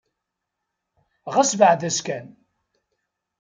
Ɣas 1.33 1.51
beɛɛed-as 1.59 1.97
kan. 2.05 2.27